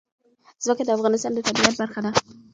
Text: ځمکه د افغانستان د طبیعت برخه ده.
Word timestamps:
ځمکه 0.63 0.83
د 0.85 0.89
افغانستان 0.97 1.31
د 1.33 1.39
طبیعت 1.47 1.73
برخه 1.81 1.99
ده. 2.05 2.11